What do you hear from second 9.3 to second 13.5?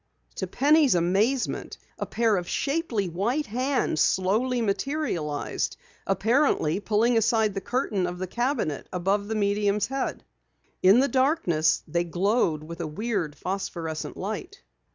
medium's head. In the darkness they glowed with a weird